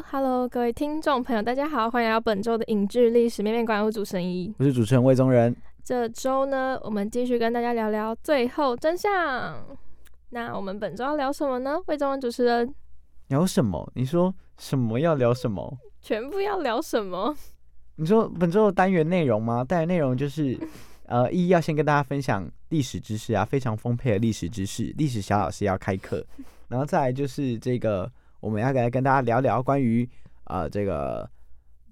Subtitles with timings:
[0.00, 3.84] Hello，Hello，各位听众朋友，大家好，欢迎来到本周的影剧历史面面观。
[3.84, 5.54] 我主持人一，我是主持人魏宗仁。
[5.84, 9.62] 这周呢，我们继续跟大家聊聊最后真相。
[10.30, 11.78] 那我们本周要聊什么呢？
[11.86, 12.74] 魏宗仁主持人，
[13.28, 13.90] 聊什么？
[13.94, 15.76] 你说什么要聊什么？
[16.00, 17.36] 全部要聊什么？
[17.96, 19.62] 你说本周的单元内容吗？
[19.62, 20.58] 单元内容就是，
[21.06, 24.94] 呃，一要先跟大家分享历史知识啊，非常丰沛的历史知识。
[24.96, 26.24] 历史小老师要开课，
[26.68, 28.10] 然后再来就是这个。
[28.40, 30.08] 我们要来跟大家聊聊关于
[30.44, 31.28] 呃这个，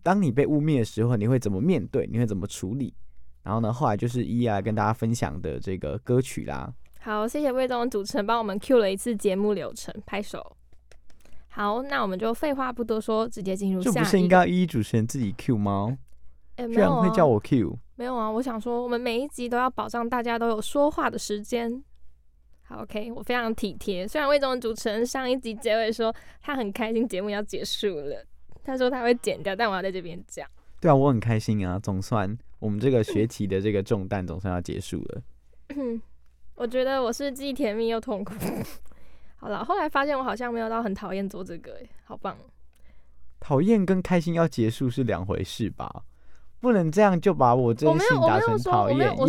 [0.02, 2.06] 当你被污蔑的时候，你会怎么面对？
[2.06, 2.94] 你会怎么处理？
[3.42, 6.72] 然后呢，后来就是一来跟大家分享的这个歌曲啦。
[7.00, 10.56] 好，谢谢魏东主持人帮我们 Q 了一次节目流程，拍手。
[11.48, 13.82] 好，那我们就废话不多说，直接进入。
[13.82, 15.96] 这不是应该一主持人自己 Q 吗？
[16.56, 17.78] 居然会叫我 Q？
[17.96, 21.82] 没有啊，我想说，我们每一集都要保障大家都有说话的时间。
[22.68, 24.06] 好，OK，我非常体贴。
[24.06, 28.22] 虽然魏总主持人上一集结尾说他很开心节目要结束了，
[28.62, 30.46] 他说他会剪掉，但我要在这边讲。
[30.78, 35.22] 对啊，我很开心啊，总算我们这个学期的这个重担总算要结束了。
[36.56, 38.34] 我觉得我是既甜蜜又痛苦。
[39.40, 42.36] 好了，后来发现我好像没有到很讨厌做这个，哎，好棒。
[43.40, 46.02] 讨厌跟开心要结束是两回事吧？
[46.60, 49.16] 不能这样就把我真心打成讨厌。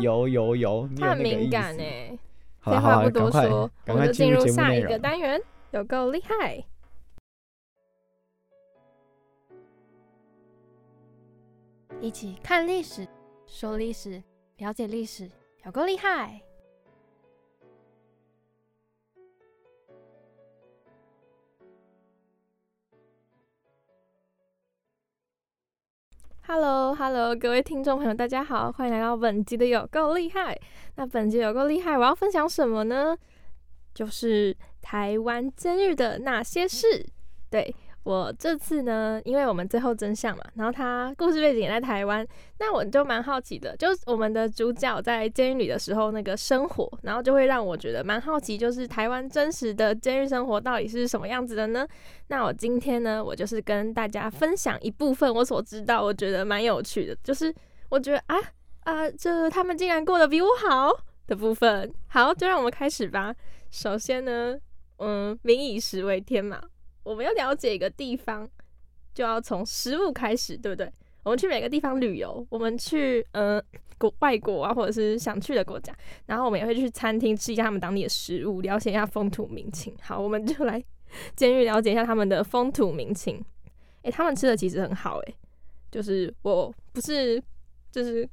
[0.00, 2.16] 有有有，他很敏感哎。
[2.60, 6.64] 废话不多说，我们就进入下一个单元，有够厉害！
[12.00, 13.06] 一起看历史，
[13.46, 14.22] 说历史，
[14.58, 15.30] 了解历史，
[15.64, 16.40] 有够厉害
[26.48, 30.58] ！Hello，Hello，各位听众朋友，大家好，欢迎来到本集的有够厉害。
[30.94, 33.14] 那本集有够厉害，我要分享什么呢？
[33.92, 37.06] 就是台湾监狱的那些事。
[37.50, 37.76] 对。
[38.08, 42.26] 我这次呢，因为我们最后真相嘛，然后他故事背景也在台湾，
[42.58, 51.86] 那我就蛮好奇的，就我们的主角在监狱里的时候那个生活，然后就会让我觉得蛮好奇，就是台湾真实的监狱生活到底是什么样子的呢？
[52.28, 57.54] 那我今天呢，我就是跟大家分享一部分我所知道，我觉得蛮有趣的，就是
[57.90, 58.36] 我觉得啊
[58.84, 60.90] 啊，这他们竟然过得比我好
[61.26, 61.92] 的部分。
[62.06, 63.34] 好，就让我们开始吧。
[63.70, 64.56] 首先呢，
[64.96, 66.58] 嗯，民以食为天嘛。
[67.08, 68.46] 我们要了解一个地方，
[69.14, 70.92] 就要从食物开始，对不对？
[71.22, 73.62] 我们去每个地方旅游，我们去呃
[73.96, 75.90] 国外国啊，或者是想去的国家，
[76.26, 79.94] 然后我们也会去餐厅吃一下他们当地的食物，了解一下风土民情。
[80.02, 80.84] 好，我们就来
[81.34, 83.42] 监狱了解一下他们的风土民情。
[84.02, 85.34] 诶，他们吃的其实很好，诶，
[85.90, 87.42] 就是我不是
[87.90, 88.28] 就是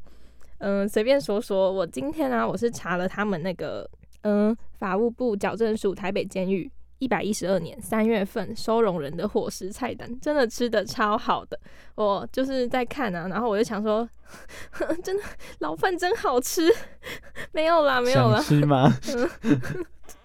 [0.58, 3.90] 嗯随便说说，我今天呢，我是查了他们那个
[4.24, 6.70] 嗯法务部矫正署台北监狱。
[7.00, 11.60] 一百一十二年三月份收容人的伙食菜单，真的吃的超好的。
[11.96, 14.08] 我就是在看啊，然后我就想说，
[15.04, 15.24] 真的
[15.60, 16.72] 老饭真好吃。
[17.52, 18.42] 没有啦，没有啦。
[18.42, 18.92] 吃吗？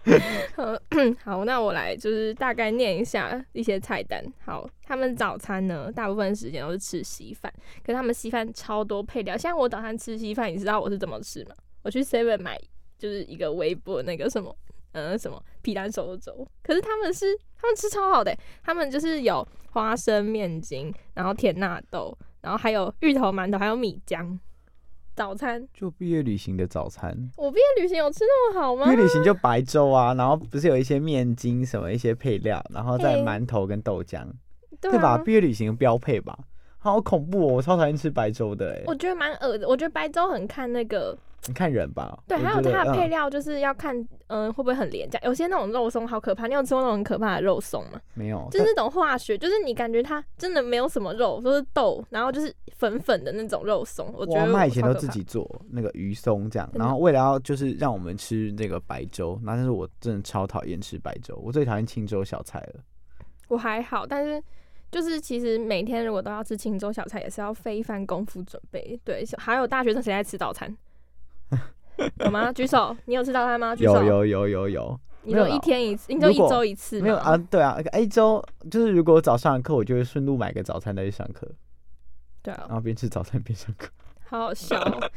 [1.24, 4.24] 好，那我来就是大概念一下一些菜单。
[4.44, 7.52] 好，他们早餐呢，大部分时间都是吃稀饭，
[7.84, 9.36] 可他们稀饭超多配料。
[9.36, 11.54] 像我早餐吃稀饭，你知道我是怎么吃吗？
[11.82, 12.58] 我去 Seven 买
[12.98, 14.54] 就是一个微波那个什么。
[14.92, 16.46] 嗯，什么皮蛋瘦肉粥？
[16.62, 17.26] 可是他们是
[17.60, 24.38] 他们吃超好的，他们就是有花生面筋，然后甜纳豆，然后还有芋头馒头，还有米浆。
[25.14, 27.14] 早餐就毕业旅行的早餐。
[27.36, 28.84] 我毕业旅行有吃那么好吗？
[28.86, 34.26] 毕业旅行就白粥啊，然后不是有一些面筋什么一些配料，然后再馒头跟豆浆，
[34.80, 35.18] 对吧？
[35.18, 36.38] 毕业旅行标配吧。
[36.82, 37.52] 好恐怖哦！
[37.54, 38.94] 我超讨厌吃白粥的哎我。
[38.94, 39.68] 觉得蛮恶的。
[39.68, 41.16] 我觉得白粥很看那个，
[41.46, 42.18] 你看人吧。
[42.26, 43.94] 对，还有它的配嗯料就是要看，
[44.28, 45.18] 嗯、会不会很廉价？
[45.22, 48.00] 有些那种肉松好可怕，你有吃过那种很可怕的肉松吗？
[48.14, 54.10] 没有，就是那种化学，就是你感觉它真的没有什么肉，都是豆，然后就是粉粉的那种肉松。
[54.16, 62.80] 我觉得我妈以前都自己做那个鱼松这样，然后为了要就是让我们吃那个白粥，那但是我真的超讨厌吃白粥，我最讨厌青粥小菜了。
[63.48, 64.42] 我还好，但是
[64.90, 68.98] 就是其实每天如果都要吃青州小菜，也是要费一番功夫准备。
[69.04, 70.76] 对，还有大学生谁在吃早餐？
[72.18, 72.52] 有吗？
[72.52, 73.76] 举手，你有吃早餐吗？
[73.76, 74.02] 举手。
[74.02, 77.04] 有有有有有，你就一天一次，你就一周一次吗？
[77.04, 77.36] 没有啊？
[77.36, 81.46] 对啊，一周就是如果早上的课，我就会顺路买个早餐再去上课，
[82.42, 83.90] 对啊然，后边吃早餐边上课。
[84.24, 85.10] 好好笑哦、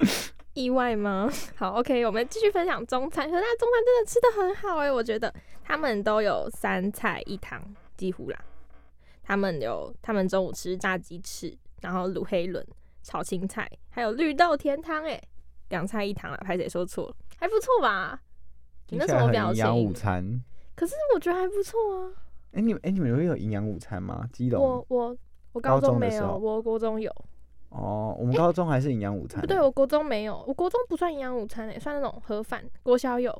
[0.54, 1.28] 意外吗？
[1.56, 3.28] 好，OK，我们继续分享中餐。
[3.30, 5.32] 可是那中餐真的吃的很好哎、我觉得
[5.62, 7.60] 他们都有三菜一汤，
[7.96, 8.38] 几乎啦。
[9.30, 12.66] 他们有他们中午吃炸鸡翅，然后卤黑轮、
[13.04, 15.22] 炒青菜，还有绿豆甜汤哎、
[15.68, 17.14] 两菜一汤啊，拍谁说错了？
[17.38, 18.20] 还不错吧？
[18.88, 19.94] 你那什么表营养午情？
[19.94, 20.44] 餐。
[20.74, 22.10] 可是我觉得还不错啊。
[22.54, 24.28] 哎、你们哎、你们会有营养午餐吗？
[24.32, 25.16] 基隆我我
[25.52, 27.14] 我高高中没有，我国中有。
[27.68, 32.68] 哦，我们高中还是营养午餐、不对，我国中没有，我国中不算营养午餐诶、算那种盒饭。
[32.82, 33.30] 国小有。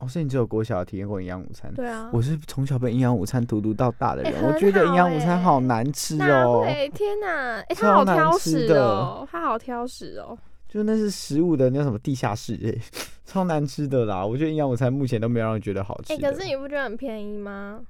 [0.00, 1.72] 哦，所以你只有国小体验过营养午餐。
[1.74, 6.62] 对啊，我是从小被营养午餐荼毒到大的人，我觉得营养午餐好难吃哪哦。
[6.64, 6.88] 对？
[6.88, 7.60] 天哪！
[7.60, 10.36] 哎、他好挑食哦，他好挑食哦。
[10.68, 12.72] 就那是食物的那什么地下室，哎、
[13.26, 14.24] 超难吃的啦！
[14.24, 16.16] 我觉得营养午餐目前都没有让人觉得好吃。
[16.16, 17.80] 可是你不觉得很便宜吗？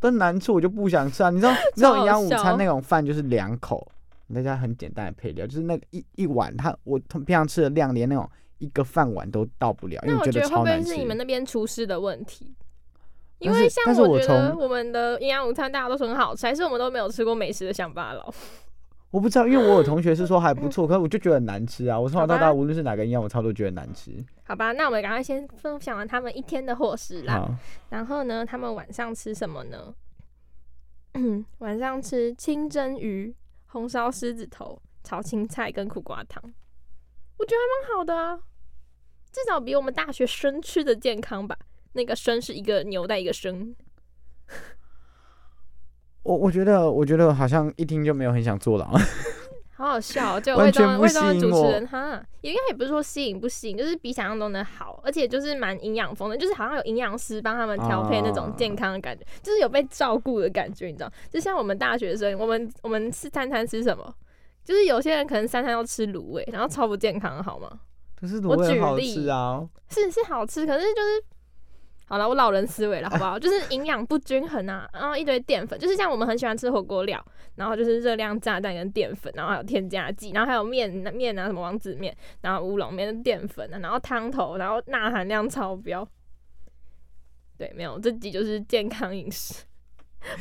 [0.00, 1.30] 但难吃我就不想吃啊！
[1.30, 3.86] 你知道， 你知道营养午餐那种饭就是两口，
[4.34, 8.28] 大家很简单的配料，就是那个一一碗，它我平常吃的量连那种
[8.62, 10.90] 一个饭碗都到不了，因为我觉得会不超难吃。
[10.90, 12.54] 会是你们那边厨师的问题？
[13.38, 18.32] 因为像我觉得我们的营养午餐大家都说很好吃，还是我们都没有吃过美食的乡巴佬。
[19.10, 21.98] 我不知道，因为我有同学是说还不错，可是我就觉得很难吃啊！
[21.98, 24.10] 我从小到大无论是哪个营养午餐都觉得难吃。
[24.44, 27.46] 好吧，那我们赶快先分享完他们一天的伙食啦。
[27.90, 29.92] 然后呢，他们晚上吃什么呢？
[31.14, 33.34] 嗯， 晚上吃清蒸鱼、
[33.66, 36.42] 红烧狮子头、炒青菜跟苦瓜汤，
[37.38, 38.38] 我觉得还蛮好的啊，
[39.32, 41.56] 至少比我们大学生吃的健康吧。
[41.94, 43.74] 那个生是一个牛带一个生，
[46.22, 48.86] 我我觉得我觉得好像一听就没有很想坐牢。
[49.74, 50.40] 好好笑、哦。
[50.40, 61.12] 就完魏忠全不魏忠的主持人哈，应该也不是说吸引不吸引，就是比想象中的好，而且就是蛮营养丰的，就是好像有营养师帮他们调配那种啊健康的感觉，就是有被照顾的感觉，你知道？
[61.30, 64.14] 就像我们大学生，我们 我们吃餐餐吃什么？
[64.64, 67.80] 就是有些人可能三餐要吃卤味，然后超不健康，好吗？
[68.22, 69.68] 可是我举例吃啊！
[69.90, 71.24] 是是好吃，可是就是
[72.06, 73.36] 好了，我老人思维了，好不好？
[73.40, 77.20] 就是营养不均衡啊，然后一堆淀粉，就是像我们很喜欢吃火锅料，
[77.56, 86.08] 然后就是热量炸弹跟淀粉，然后还有添加剂，然后还有面面啊，什么王子面，然后乌龙面的淀粉啊，然后汤头，然后钠含量超标。
[87.58, 89.64] 对，没有，这集就是健康饮食。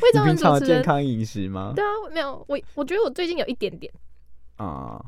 [0.02, 1.74] 为什么平常的健康饮食吗？
[1.76, 3.92] 对啊，没有，我我觉得我最近有一点点。
[4.58, 5.04] 啊，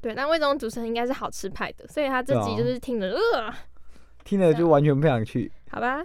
[0.00, 3.52] 对，但魏忠主持人应该是好吃派的，所以他这集就是听着，呃，
[4.24, 5.50] 听了就完全不想去。
[5.70, 6.02] 好吧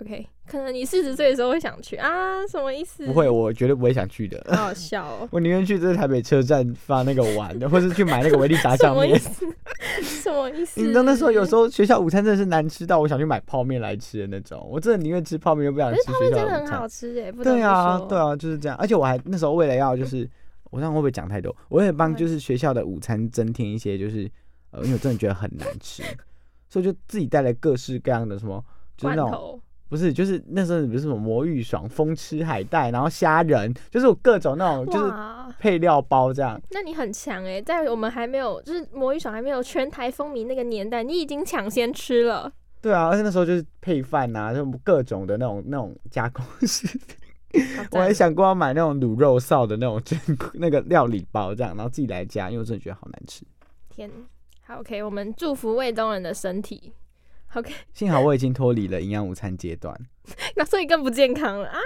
[0.00, 3.06] ，OK，可能你四十岁的时候会想去啊，什么意思？
[3.06, 4.44] 不会，，我绝对不会想去的。
[4.50, 5.28] 好好笑哦。
[5.30, 9.18] 我宁愿去这台北车站发那个玩的，或是去买那个维力炸什酱面。
[10.02, 10.80] 什么意思？
[10.80, 16.66] 你知道那时候有时候学校午餐真的是难吃到我想去买泡面来吃的那种，我真的宁愿吃泡面，又不想吃学是泡面真的校的午餐。
[16.66, 18.76] 很好吃耶，不不对啊，对，啊，就是这样。
[18.78, 20.28] 而且我还那时候为了要就是，
[20.70, 21.54] 我这样会不会讲太多？
[21.68, 24.30] 我也帮就是学校的午餐增添一些就是
[24.70, 26.02] 呃，因为我真的觉得很难吃，
[26.68, 28.64] 所以就自己带来各式各样的什么，
[28.96, 35.12] 就是那种，不是就是那时候不是什么魔芋爽、风吃海带，然后虾仁，就是我各种那种就是，
[35.58, 36.60] 配料包这样。
[36.70, 42.52] 那你很强哎，在我们还没有就是魔芋爽还没有全台风靡那个年代，你已经抢先吃了。
[42.80, 47.16] 对啊，而且那时候就是配饭呐、啊，就各种的那种那种加工食品。
[47.76, 50.18] 好我还想过要买那种卤肉臊的那种真
[50.54, 53.44] 那个料理包这样，然后自己来加，因为我真的觉得好难吃。
[53.88, 54.10] 天，
[54.62, 56.92] 好 OK，我们祝福魏东人的身体。
[57.54, 59.98] OK， 幸好我已经脱离了营养午餐阶段，
[60.54, 61.78] 那所以更不健康了啊！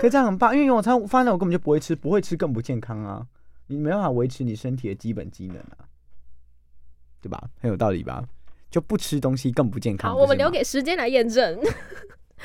[0.00, 3.24] 可是这样很棒，因为营养午餐发现我根本就不会吃，不会吃更不健康啊，
[3.68, 5.86] 你没办法维持你身体的基本机能啊，
[7.22, 7.40] 对吧？
[7.60, 8.24] 很有道理吧？
[8.68, 10.10] 就不吃东西更不健康。
[10.10, 11.60] 好，我们留给时间来验证。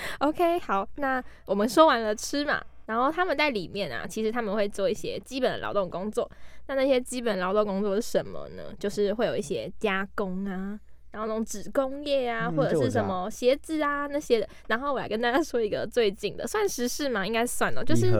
[0.19, 6.29] OK，好，那我们说完了吃嘛，然后他们在里面啊，其实他们会做一些基本的劳动工作。
[6.67, 8.63] 那那些基本劳动工作是什么呢？
[8.77, 10.79] 就是会有一些加工啊，
[11.11, 14.47] 然后那种纸工业啊，嗯或者是什么鞋子啊那些的。
[14.67, 18.11] 然后我来跟大家说一个最近的，算时事嘛，应该算哦，就是？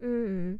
[0.00, 0.58] 嗯，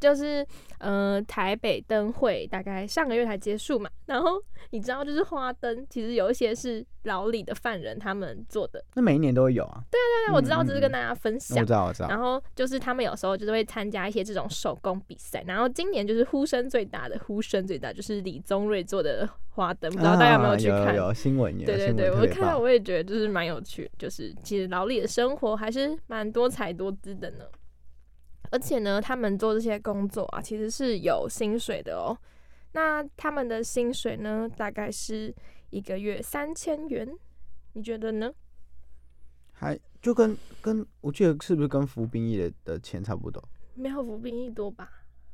[0.00, 0.44] 就是
[0.78, 9.82] 呃台北灯会大概上个月才结束嘛，然后你知道就是花灯，其实有一些是牢里的犯人他们做的，那每一年都会有啊。
[9.90, 11.72] 对对，我知道，嗯嗯只是跟大家分享我知。
[11.72, 12.08] 道，我知道。
[12.08, 20.88] 然后就是他们有时候就是会参加一些这种手工比赛，然后今年就是呼声最大的，呼声最大就是李宗瑞做的花灯，不知道大家有没有去看？
[20.88, 27.44] 啊有有新闻有，对对对，我看到我也觉得就是蛮有趣，就是其实劳力的生活还是蛮多彩多姿的呢。
[28.50, 32.16] 而且呢，他们做这些工作啊，其实是有薪水的哦。
[32.72, 35.34] 那他们的薪水呢，大概是
[35.70, 37.08] 一个月三千元，
[37.72, 38.32] 你觉得呢？
[39.52, 43.42] 还就跟跟我记得是不是跟服兵役的的钱差不多？
[43.74, 44.90] 没有服兵役多吧？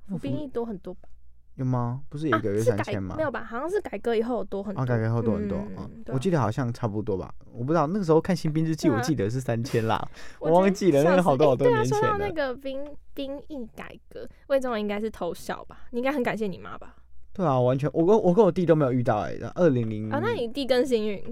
[0.06, 1.08] 服服兵役多很多吧？
[1.56, 2.02] 有吗？
[2.08, 3.14] 不是一个月三千吗？
[3.16, 3.42] 没有吧？
[3.44, 4.82] 好像是改革以后多很多。
[4.82, 10.06] 啊，改革后多很多嗯我记得好像差不多吧，我不知道那个时候看《新兵日记》，我记得是三千啦。
[10.38, 12.78] 我忘记了那个好多好多年前了说到那个兵
[13.14, 15.80] 兵役改革，魏忠应该是偷笑吧？
[15.90, 16.94] 你应该很感谢你妈吧？
[17.32, 21.22] 对啊，完全我跟我跟我弟都没有遇到哎、欸，二零零啊，那你弟更幸运，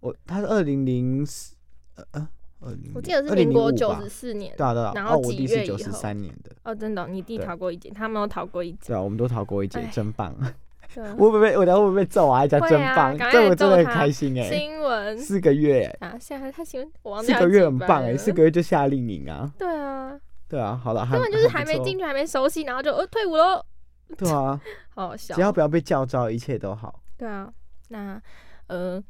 [0.00, 1.54] 我他是二零零四
[1.96, 2.28] 呃呃
[2.60, 4.54] 二零，我记得是民国九十四年。
[4.56, 8.78] 对啊对啊，然后哦我弟几月以是九十三年的，哦，真的哦，你弟逃过一劫，他没有逃过一劫。
[8.88, 10.34] 对啊，我们都逃过一劫哎，真棒！
[11.16, 12.40] 我会不会被我等下会不会被揍啊？
[12.40, 15.16] 还讲真棒，赶快这我真的很开心哎、新闻。
[15.16, 15.84] 四个月。
[16.00, 23.64] 欸，啊，现在他新闻我忘记他四个月很棒哎、了四个月就夏令营啊，对啊，对啊，好了，还根本就是还没进去，还没熟悉，然后就呃退伍喽，
[24.18, 24.60] 对啊，
[24.96, 25.36] 好好笑。
[25.36, 25.40] 只。
[25.40, 27.00] 要不要被叫招，一切都好。
[27.16, 27.48] 对啊，
[27.90, 28.20] 那
[28.66, 29.00] 呃，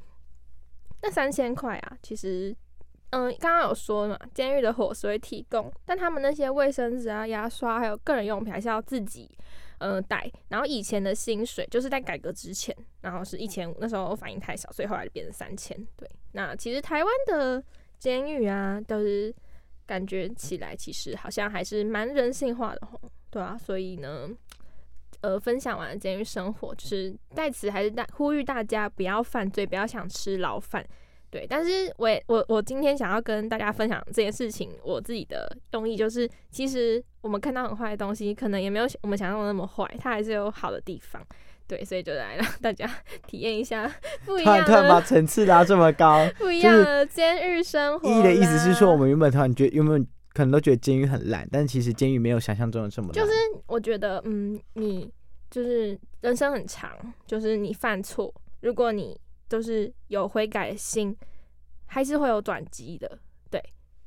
[1.02, 2.54] 那三千块啊，其实，
[3.11, 9.31] 嗯、刚刚有说嘛，监狱的伙食会提供，但他们那些卫生纸啊、牙刷还有个人用品还是要自己
[9.79, 10.31] 呃带。
[10.49, 15.76] 然后以前的薪水就是在改革之前，然后是一千五，那时候反应太小，所以后来就变成三千。
[15.97, 17.62] 对，那其实台湾的
[17.99, 19.35] 监狱啊，都是
[19.87, 23.00] 感觉起来其实好像还是蛮人性化的吼，
[23.31, 24.29] 对啊，所以呢。
[25.23, 30.83] 呃，分享完监狱生活，就是在此还是大呼吁大家不要犯罪，不要想吃牢饭。
[31.30, 41.25] 对，但是我也我我今天想要跟大家分享这件事情，我自己的用意就是，其实我们看到很坏的东西，可能也没有我们想象的那么坏，它还是有好的地方。
[41.68, 42.84] 对，所以就来让大家
[43.28, 43.88] 体验一下
[44.26, 48.12] 不一样突然突然把层次拉这么高， 不一样的监狱生活啦。
[48.12, 53.14] 意义的意思是说，我们原本突然觉得原本可能都觉得监狱很烂，但其实监狱没有想象中的这么烂。
[53.14, 53.32] 就是
[53.68, 55.08] 我觉得，嗯，你
[55.49, 56.90] 就是人生很长，
[57.25, 59.16] 就是你犯错，如果你
[59.50, 61.14] 就是有悔改心，
[61.87, 63.19] 还是会有转机的，
[63.50, 63.61] 对。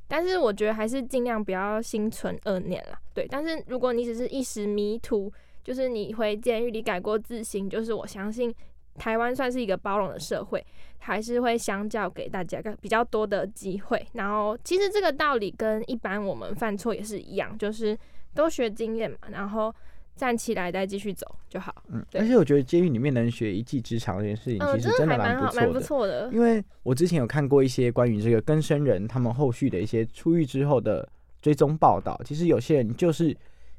[0.07, 3.27] 但是我觉得还是尽量不要心存恶念啦，对。
[3.27, 5.31] 但是如果你只是一时迷途，
[5.63, 8.53] 就是你回监狱里改过自新，就是我相信
[8.95, 10.65] 台湾算是一个包容的社会，
[10.99, 14.07] 还是会相较给大家个比较多的机会。
[14.13, 17.97] 然后其实这个道理跟一般我们犯错也是一样，就是
[18.33, 19.73] 多学经验嘛，然后
[20.15, 21.83] 站起来再继续走就好。
[21.89, 26.29] 嗯，而且我觉得监狱里面能学一技之长这件事情，嗯，其实真的还蛮不不错的。
[26.31, 31.07] 因为我之前有看过一些关于这个更生人他们后续的一些出狱之后的
[31.41, 33.35] 追踪报道，其实有些人就是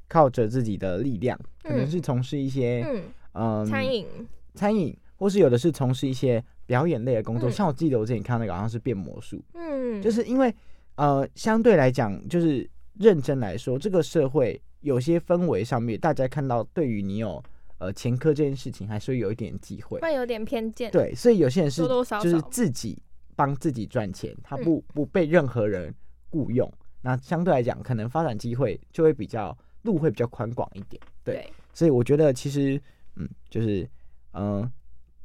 [0.09, 4.07] 靠着自己的力量，可能嗯是从事一些嗯，嗯餐饮，
[4.55, 7.49] 餐饮，或是有的是从事一些表演类的工作。
[7.49, 7.53] 嗯。
[7.53, 10.55] 像我记得我之前看那个好像是变魔术，嗯，就是因为
[10.97, 17.43] 呃，相对来讲，就是认真来说，这个社会有些氛围上面，大家看到对于你有
[17.79, 19.99] 呃前科这件事情，还是会有一点忌讳。
[20.01, 23.03] 会有点偏见。，对，所以有些人是多多少就是自己
[23.35, 25.93] 帮自己赚钱，他嗯不、不被任何人
[26.29, 31.03] 雇佣，那相对来讲，可能发展机会就会比较路会比较宽广一点。
[31.25, 32.79] 对对，所以我觉得其实
[33.17, 33.89] 嗯，就是
[34.33, 34.73] 嗯、呃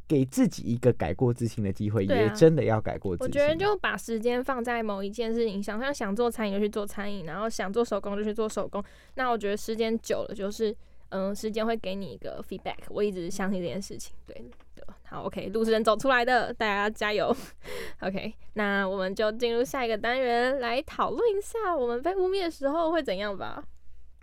[0.10, 3.28] 给自己一个改过自新的机会，也真的要改过自新。
[3.28, 8.84] 我觉得就把时间放在某一件事情上，像想做餐饮就去做餐饮，然后想做手工就去做手工。
[9.14, 10.76] 那我觉得时间久了，就是
[11.10, 12.80] 嗯，时间会给你一个 feedback。
[12.90, 14.16] 我一直相信这件事情。
[14.26, 14.36] 对
[14.74, 17.36] 对，好，OK，路是人走出来的，大家加油。
[18.02, 23.64] OK，那我们就进入下一个单元，来讨论一下我们被污蔑的时候会怎样吧。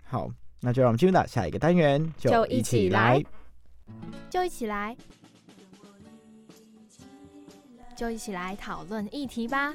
[0.03, 0.29] 好，
[0.59, 3.23] 那就让我们进入到下一个单元，就一一起来。
[4.29, 4.93] 就一起来，
[7.97, 9.73] 就一起来讨论议题吧。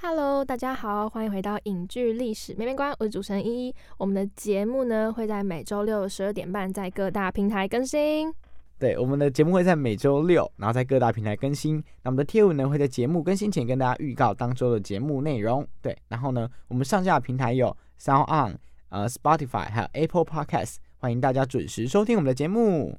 [0.00, 3.74] Hello，大家好，欢迎回到影剧历史面面观，我是主持人依依。
[3.98, 8.32] 我们的节目呢会在每周六十二点半在各大平台更新。
[8.80, 11.76] 对，我们的节目会在每周六，然后在各大平台更新。
[12.02, 15.68] 那我们的贴文呢会在节目更新前跟大家预告当周的节目内容。
[15.82, 18.58] 对，然后呢，我们上架平台有 Sound On、
[18.88, 22.98] 呃 Spotify 还有 Apple Podcast，欢迎大家准时收听我们的节目。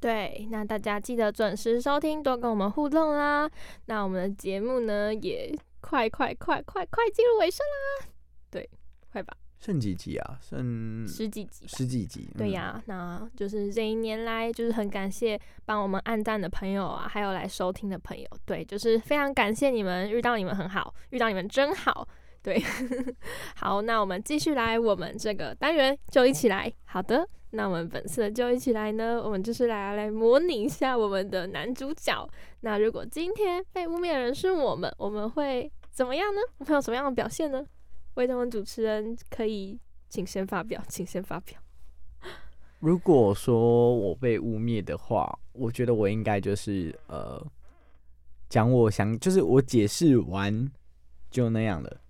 [0.00, 3.48] 对，那大家记得准时收听，多跟我们互动啦。
[3.86, 8.08] 那我们的节目呢，也快快快快快进入尾声啦。
[8.50, 8.68] 对，
[9.12, 9.32] 快吧，
[9.64, 10.38] 剩几集啊？
[10.42, 11.64] 剩十几集。
[11.66, 12.28] 十几集。
[12.34, 22.06] 嗯对呀、那就是这一年来，就是很感谢帮我们按赞的朋友啊，还有来收听的朋友，对，就是非常感谢你们，遇到你们很好，遇到你们真好，
[22.42, 22.62] 对，
[23.56, 32.28] 好，那我们继续来我们这个单元，就一起来，好的，那我们本次的就一起来呢，我们就是来来模拟一下我们的男主角，
[32.60, 36.40] 那如果今天被污蔑的人是我们，我们会怎么样呢？
[36.58, 37.64] 我们会有什么样的表现呢？
[38.14, 39.78] 魏德文主持人可以
[40.08, 41.58] 请先发表，请先发表。
[42.80, 47.42] 如果说我被污蔑的话，我觉得我应该就是呃，
[48.48, 50.70] 讲我想，就是我解释完
[51.30, 52.00] 就那样了，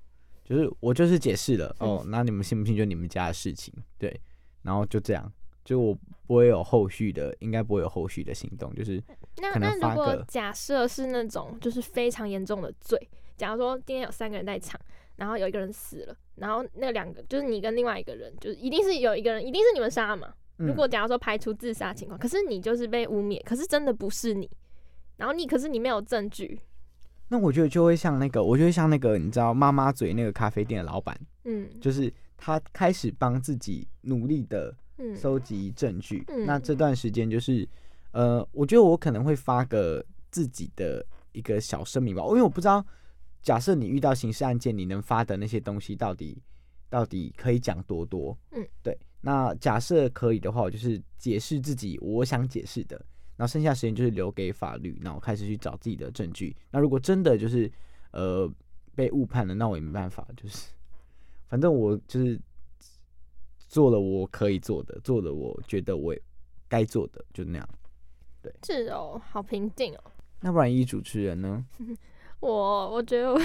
[0.44, 4.20] 就是我就是解释了哦，那你们信不信就你们家的事情，对，
[4.62, 5.32] 然后就这样，
[5.64, 5.96] 就我
[6.26, 9.02] 不会有后续的，应该不会有后续的行动，就是
[9.37, 14.80] 那可能那如果假设是那种就是非常严重的罪，假如说今天有三个人在场，
[15.16, 20.28] 然后有一个人死了，然后那两个就是你跟另外一个人，就是一定是有一个人，一定是你们杀嘛。
[20.59, 24.49] 嗯如果假如说排除自杀情况，可是你就是被污蔑，可是真的不是你，
[25.16, 26.61] 然后你可是你没有证据，
[27.28, 36.23] 那我觉得就会像那个，我就会像那个，你知道妈妈嘴那个咖啡店的老板，嗯就是他开始帮自己努力的嗯收集证据。
[36.28, 37.68] 嗯那这段时间就是，
[38.12, 42.85] 呃，我觉得我可能会发个自己的一个小声明吧，因为我不知道，
[43.44, 46.42] 假设你遇到刑事案件，你能发的那些东西到底
[46.88, 48.36] 到底可以讲多多？
[48.50, 48.98] 嗯，对。
[49.20, 52.96] 那假设可以的话，我就是解释自己我想解释的，
[53.36, 56.56] 然后剩下时间就是留给法律，然后开始去找自己的证据。
[56.70, 57.70] 那如果真的就是
[58.12, 58.50] 呃
[58.94, 60.68] 被误判了，那我也没办法，就是
[61.48, 62.40] 反正我就是
[63.58, 66.14] 做了我可以做的，做了我觉得我
[66.66, 67.68] 该做的，就那样。
[68.42, 70.04] 对是哦，好平静哦。
[70.40, 71.64] 那不然一主持人呢？
[72.46, 73.40] 我我觉得我，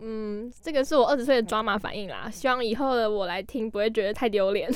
[0.00, 2.30] 嗯，这个是我二十岁的抓马反应啦。
[2.30, 4.70] 希望以后的我来听不会觉得太丢脸。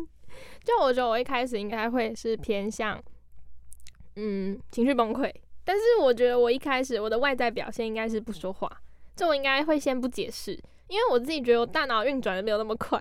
[0.64, 2.98] 就我觉得我一开始应该会是偏向，
[4.16, 5.30] 嗯，情绪崩溃。
[5.64, 8.70] 但是我觉得我一开始我的外在表现应该是不说话，
[9.14, 10.52] 这我应该会先不解释，
[10.88, 12.98] 因为我自己觉得我大脑运转的没有那么快。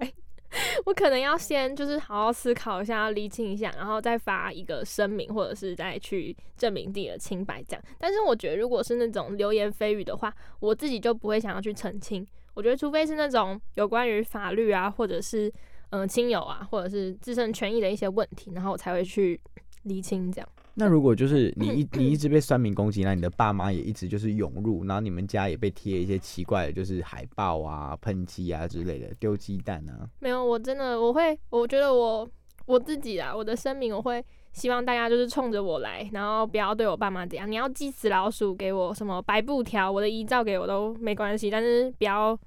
[0.85, 7.83] 我可能要先就是好好思考一下，理清一下，然后再发一个声明，或者是再去证明自己的清白这样。
[7.97, 12.25] 但是我觉得如果是那种流言蜚语的话，我自己就不会想要去澄清。
[12.55, 15.51] 我觉得除非是那种有关于法律啊，或者是
[15.91, 19.39] 嗯、亲友啊，或者是自身权益的一些问题，然后我才会去
[19.83, 20.49] 厘清这样。
[20.79, 30.09] 那如果就是你一 你一直被酸民攻击，那你的爸妈也一直就是涌入，然后你们家也被贴一些奇怪的，就是海报啊、喷漆啊之类的，丢鸡蛋啊。
[30.19, 32.25] 没有，我真的我会，我觉得我
[32.65, 37.51] 我自己啊，我的声明我会希望大家就是冲着我来，然后不要对我爸妈怎样。
[37.51, 42.39] 你要寄死老鼠给我，什么白布条，我的遗照给我都没关系，但是不要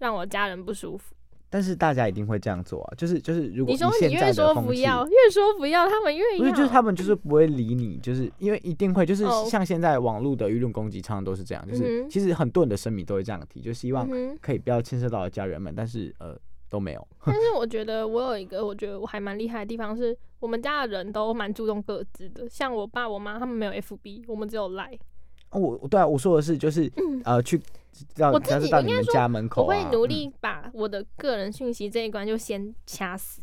[0.00, 1.14] 让我家人不舒服。
[1.50, 6.38] 但是大家一定会这样做啊，就是就是如果你说现在的你越说，不要，越说不要，他们越要。
[6.38, 14.08] 不是就是他们 就是不会理你，就是因为一定会，就是哦像现在网络的舆论攻击，常常都是这样，就是其实很多人的声明都会这样提，就希望
[14.40, 17.08] 可以不要牵涉到家人们，但是呃都没有。
[17.26, 22.48] 但是我觉得我有一个，我觉得我还蛮厉害的地方是，我们家的人都蛮注重各自的。
[22.48, 24.98] 像我爸我妈他们没有 FB，我们只有 Line。
[25.52, 26.88] 我对啊，我说的是就是
[27.24, 27.60] 呃去
[28.32, 33.42] 我自己到你们应该说家门口、啊，我会努嗯力把我的个人讯息这一关就先掐死，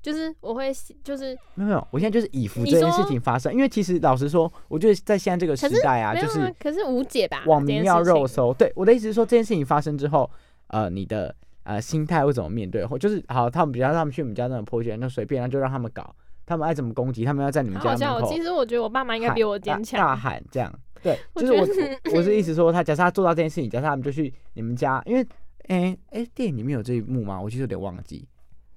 [0.00, 7.42] 就是我会就是没有没有，我现在就是以服这件事情发生，因为其实老实说，我觉得在现在这个时代啊，就是，可是无解吧？
[7.46, 8.26] 网民要肉。
[8.26, 8.52] 搜。
[8.54, 10.30] 对，我的意思是说，这件事情发生之后，
[10.68, 12.84] 呃，你的呃心态会怎么面对？
[12.84, 16.14] 或就是好，他们比较他们去你们家那种破圈，那随便，那就让他们搞，
[16.46, 17.80] 他们爱怎么攻击，他们要在你们！
[17.80, 20.14] 家门口其实我觉得我爸妈应该比我坚强大。
[20.14, 20.72] 喊这样。
[21.02, 21.60] 对，就是我
[22.12, 25.26] 我我是意思说，他假设他做到这件事情，假设他们就去你们家，因为
[25.68, 27.40] 诶诶，电影里面有这一幕吗？
[27.40, 28.28] 我其实有点忘记，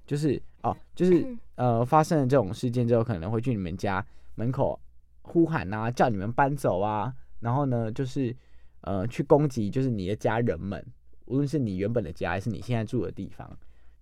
[0.06, 4.78] 就是哦，就是嗯呃发生了这种事件之后，可能会去你们家门口
[5.22, 8.34] 呼喊啊，叫你们搬走啊，然后呢，就是
[8.80, 10.84] 呃去攻击就是你的家人们，
[11.26, 13.48] 无论是你原本的家还是你现在住的地方，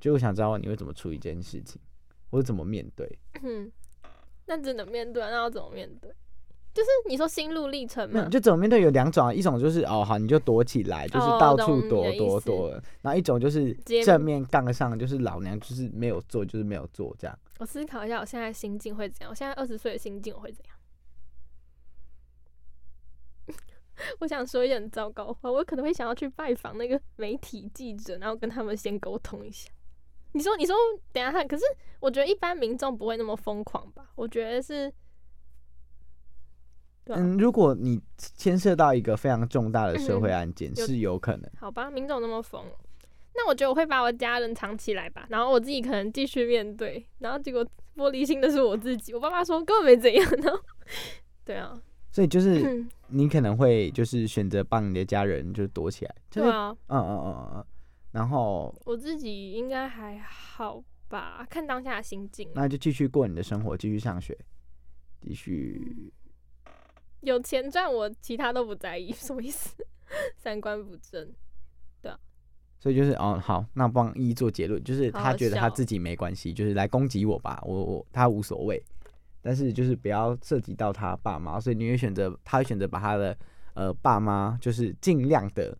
[0.00, 1.80] 就我想知道你会怎么处理这件事情，
[2.30, 3.18] 或者怎么面对。
[3.42, 3.70] 嗯，
[4.46, 6.10] 那真的面对，那要怎么面对？
[6.74, 13.72] 就是你说心路历程嘛，就怎么面对有两种啊，一种就是哦好，你就躲起来，就是哦到处躲躲躲，然后一种就是
[14.04, 17.38] 正面杠上，就是老娘就是没有做，就是没有做这样。
[17.60, 19.30] 我思考一下，我现在心境会怎样？
[19.30, 20.74] 我现在二十岁的心境我会怎样？
[24.18, 29.70] 我想说一点糟糕话，我可能会想要去拜访那个媒体记者，然后跟他们先沟通一下。
[30.32, 30.74] 你说你说，
[31.12, 31.62] 等一下看，可是
[32.00, 34.10] 我觉得一般民众不会那么疯狂吧？
[34.16, 34.92] 我觉得是，
[37.04, 41.50] 对啊、嗯，如果你牵涉到一个非常重大的社会案件，有是有可能。
[41.58, 42.64] 好吧，民总那么疯，
[43.34, 47.64] 那我觉得我会把我家人藏起来吧，然后我自己可能继续面对，然后结果
[47.96, 50.60] 玻璃心的是我自己，我爸爸说根本没怎样，然后
[51.44, 51.78] 对啊，
[52.10, 57.66] 所以就是嗯，你可能会就是选择帮你的家人就躲起来，就是对啊，嗯嗯嗯嗯，
[58.12, 64.36] 然后我自己应该还好吧，看当下的心境啊，那就继续过你的生活，继续上学，
[65.20, 66.10] 继续
[67.24, 69.74] 有钱赚我其他都不在意， 什么意思？
[70.36, 71.32] 三观不正，
[72.00, 72.18] 对啊
[72.78, 78.80] 所以就是哦，好，那帮一做结论，就是好好他觉得他笑自己没关系，就是来攻击我吧，我我他无所谓，
[79.40, 83.36] 但是就是不要涉及到他爸妈，所以你会选择，他会选择把他的
[83.72, 85.76] 呃爸妈，就是尽量的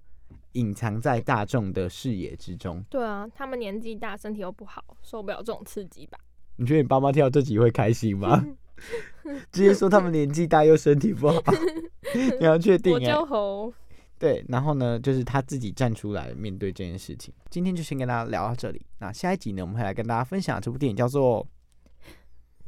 [0.52, 2.82] 隐藏在大众的视野之中。
[2.88, 6.18] 对啊，他们年纪大，身体又不好，受不了这种刺激吧？
[6.56, 8.42] 你觉得你爸妈听到这集会开心吗？
[9.52, 11.42] 直接说他们年纪大又身体不好，
[12.38, 13.72] 你要确定我叫猴，
[14.18, 17.32] 对，然后呢，就是他自己站出来面对这件事情。
[17.50, 18.84] 今天就先跟大家聊到这里。
[18.98, 21.46] 那下一集呢，我们会来跟大家分享这部电影，叫做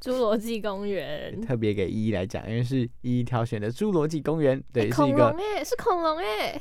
[0.01, 1.40] 侏罗纪公园。
[1.40, 6.61] 特别给依依来讲，因为是依依挑选的《侏罗纪公园》，对，欸是一个恐龙哎、是恐龙哎、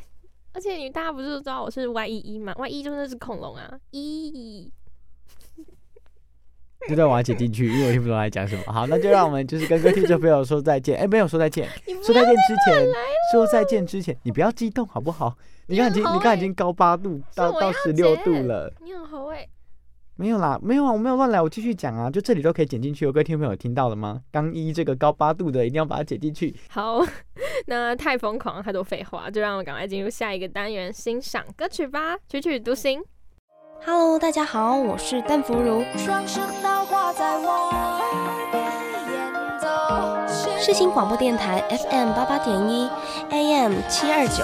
[0.54, 4.72] 而且你大家不是都知道我是 Y 一一嘛？Y 一就是那只恐龙啊，一
[6.88, 8.62] 这段我要剪进去，因为我听不懂他在讲什么。
[8.72, 10.98] 好，那就让我们就是跟各位听众朋友说再见。
[11.00, 11.68] 哎、没有说再见，
[12.06, 12.88] 说再见之前，
[13.32, 15.36] 说再见之前，你不要激动好不好？
[15.68, 18.72] 你看已经，你很猴欸你看已经高八度到到十六度了。
[18.84, 19.48] 你很猴哎、
[20.16, 23.04] 没有啦，没有啊，我没有乱来，我继续讲啊，就这里都可以剪进去。
[23.04, 24.22] 有各位听众朋友听到了吗？
[24.32, 26.56] 刚一这个高八度的一定要把它剪进去。
[26.70, 27.04] 好，
[27.66, 33.02] 那太疯狂了，太多废话，就让我赶快进入下一个单元，欣赏歌曲吧，曲曲独行。
[33.86, 35.84] Hello，大家好，我是邓福如。
[35.98, 36.65] 双声道挂在我耳边演奏。
[40.60, 42.90] 世新广播电台 FM 八八点一
[43.32, 44.44] ，AM 七二九。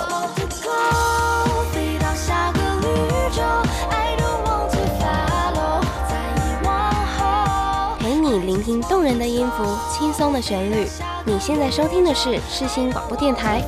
[8.00, 10.88] 陪你聆听动人的音符，轻松的旋律。
[11.26, 13.62] 你现在收听的是世新广播电台。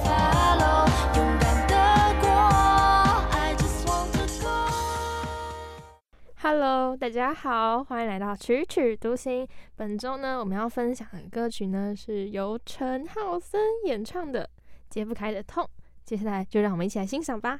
[7.00, 9.48] 大家好，欢迎来到曲曲独行。
[9.76, 14.44] 本周呢，我们要分享的歌曲呢是由陈浩森演唱的
[14.92, 15.64] 《解不开的痛》。
[16.06, 17.60] 接下来就让我们一起来欣赏吧。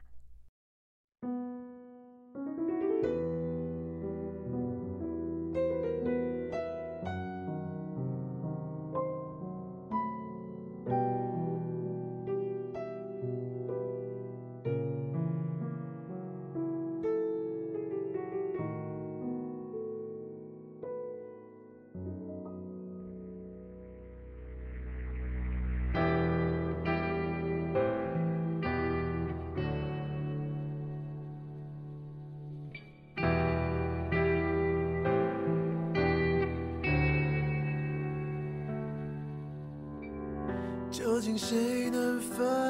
[41.24, 42.63] 究竟谁能分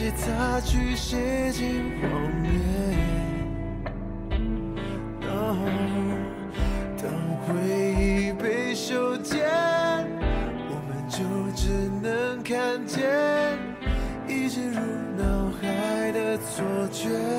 [0.00, 2.08] 被擦去，写进画
[2.40, 2.48] 面。
[6.96, 7.12] 当
[7.44, 7.52] 回
[8.00, 9.44] 忆被修剪，
[10.68, 11.18] 我们就
[11.56, 13.58] 只能看见
[14.28, 14.80] 一直入
[15.16, 17.37] 脑海的错觉。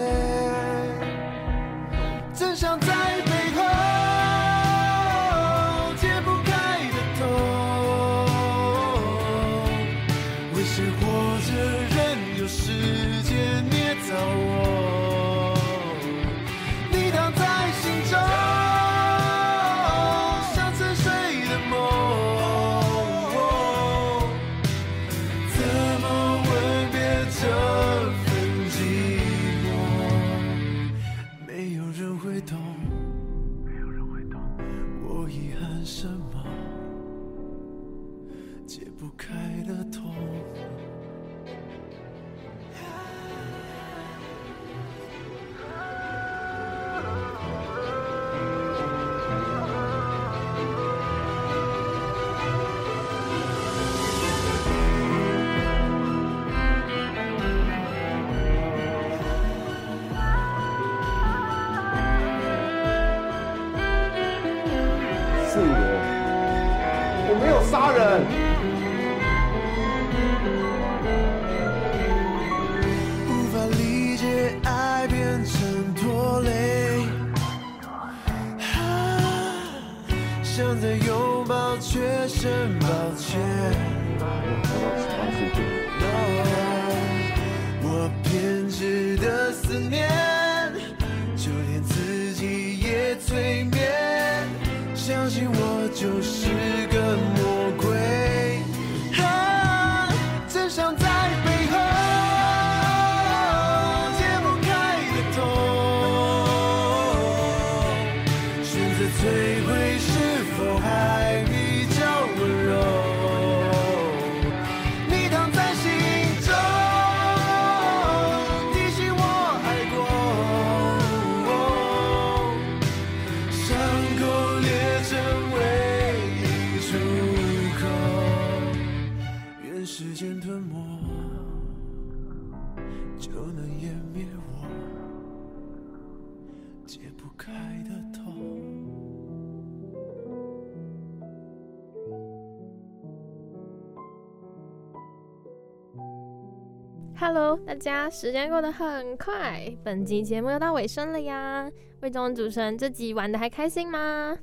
[147.70, 151.70] 大家，时间过得很快，本集节目又到尾声了呀。
[152.02, 154.36] 魏忠主持人这集玩的还开心吗？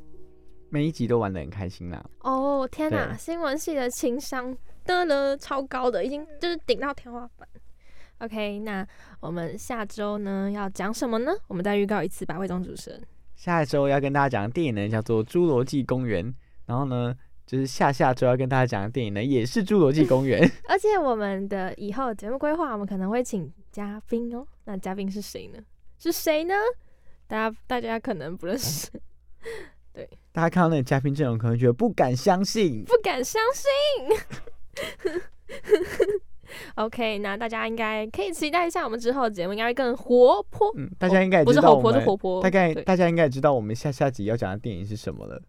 [0.68, 2.08] 每一集都玩得很开心啦。
[2.20, 7.48] 哦，天哪，新闻系的情商的了超高的，已经就是顶到天花板。
[8.18, 8.86] OK，那
[9.18, 11.32] 我们下周呢要讲什么呢？
[11.48, 13.02] 我们再预告一次吧，魏忠主持人。
[13.34, 16.24] 下一周要跟大家讲的电影呢，叫做《侏罗纪公园》，
[16.64, 17.12] 然后呢，
[17.46, 20.42] 就是下下周要跟大家讲的电影呢，也是《侏罗纪公园》。
[20.68, 24.44] 而且我们的以后节目规划，我们可能会请嘉宾哦。
[24.64, 25.60] 那嘉宾是谁呢？
[25.98, 26.54] 是谁呢？
[27.28, 28.90] 大家大家可能不认识，
[29.92, 32.84] 对大家看到那个嘉宾阵容，可能觉得不敢相信。
[32.84, 35.22] 不敢相信。
[36.76, 40.72] OK，那大家应该可以期待一下，我们之后的节目应该会更活泼。
[40.76, 42.42] 嗯，大家应该也不是活泼，是活泼。
[42.42, 45.40] 大概大家应该也知道我们下下集要讲的电影是什么了。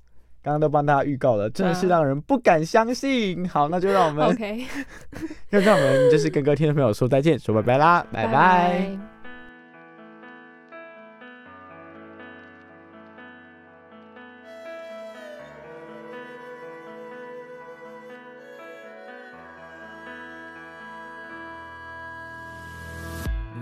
[0.47, 3.45] 刚刚都帮大家预告了，真的是让人不敢相信。
[3.49, 4.65] 好，那就让我们 OK，
[5.51, 8.97] 就让我们就是跟各位听众朋友说再见，说拜拜啦，拜拜拜。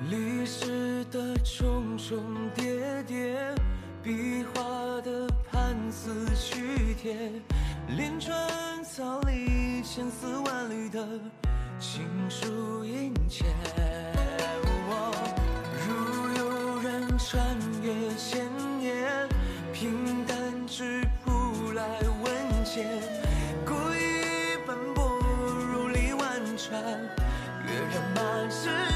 [0.08, 2.22] 历史的重重
[2.54, 3.36] 叠叠，
[4.04, 4.62] 壁画
[5.96, 7.16] 的判词曲帖，
[7.96, 8.34] 连川
[8.84, 11.08] 草里千丝万缕的
[11.80, 13.46] 情书殷切。
[15.88, 15.88] 如
[16.38, 18.46] 有人穿越千
[18.78, 19.30] 年，
[19.74, 21.84] 平淡质朴来
[22.24, 22.86] 问切，
[23.66, 25.20] 故意奔波
[25.72, 26.82] 如历万川。
[27.66, 28.95] 阅人马之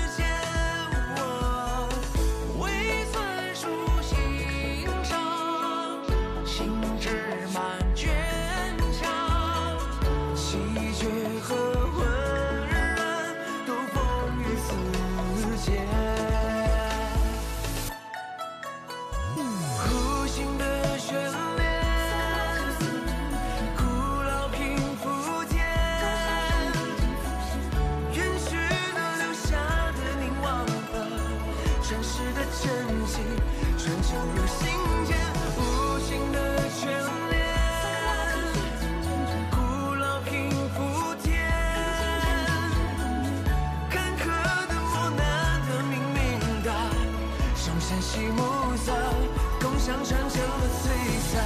[50.83, 50.89] 最
[51.33, 51.37] 大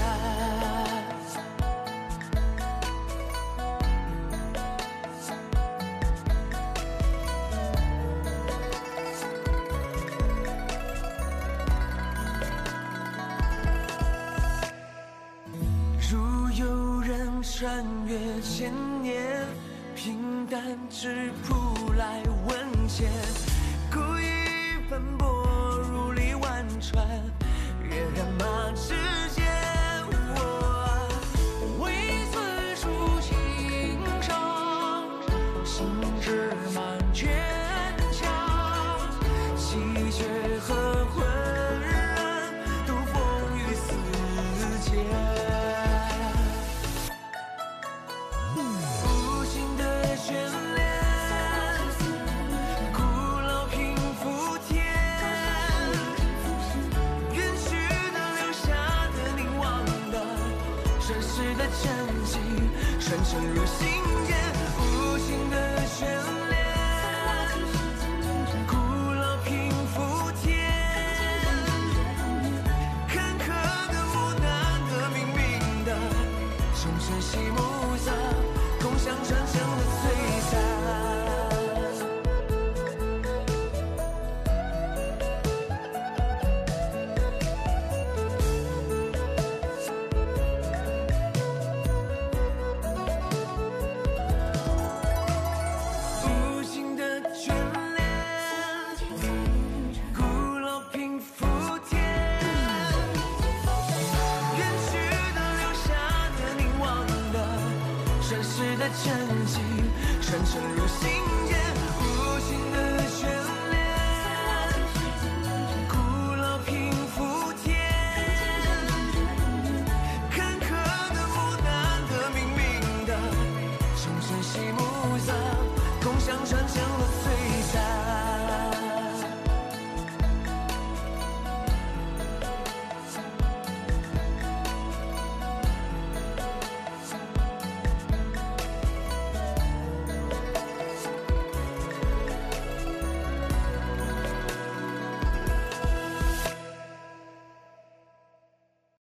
[16.10, 19.23] 如有人穿越千年